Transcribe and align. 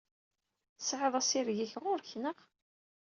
Tesɛiḍ 0.77 1.13
assireg-ik 1.19 1.73
ɣur-k, 1.83 2.09
naɣ? 2.21 2.39